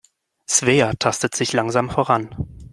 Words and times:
Svea 0.49 0.93
tastet 0.93 1.35
sich 1.35 1.53
langsam 1.53 1.89
voran. 1.91 2.35